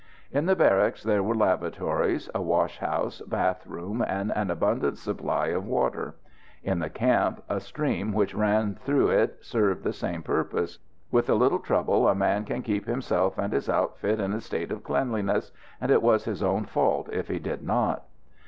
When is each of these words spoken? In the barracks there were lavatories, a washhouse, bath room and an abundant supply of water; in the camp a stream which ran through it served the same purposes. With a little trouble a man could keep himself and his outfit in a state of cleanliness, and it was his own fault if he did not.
In 0.31 0.47
the 0.47 0.55
barracks 0.55 1.03
there 1.03 1.21
were 1.21 1.35
lavatories, 1.35 2.27
a 2.33 2.41
washhouse, 2.41 3.21
bath 3.27 3.67
room 3.67 4.01
and 4.07 4.31
an 4.35 4.49
abundant 4.49 4.97
supply 4.97 5.49
of 5.49 5.67
water; 5.67 6.15
in 6.63 6.79
the 6.79 6.89
camp 6.89 7.43
a 7.47 7.59
stream 7.59 8.11
which 8.11 8.33
ran 8.33 8.73
through 8.73 9.09
it 9.11 9.37
served 9.45 9.83
the 9.83 9.93
same 9.93 10.23
purposes. 10.23 10.79
With 11.11 11.29
a 11.29 11.35
little 11.35 11.59
trouble 11.59 12.07
a 12.07 12.15
man 12.15 12.45
could 12.45 12.63
keep 12.63 12.87
himself 12.87 13.37
and 13.37 13.53
his 13.53 13.69
outfit 13.69 14.19
in 14.19 14.33
a 14.33 14.41
state 14.41 14.71
of 14.71 14.83
cleanliness, 14.83 15.51
and 15.79 15.91
it 15.91 16.01
was 16.01 16.25
his 16.25 16.41
own 16.41 16.65
fault 16.65 17.07
if 17.13 17.27
he 17.27 17.37
did 17.37 17.61
not. 17.61 18.01